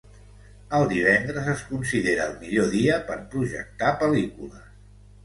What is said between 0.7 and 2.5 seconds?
El divendres es considera el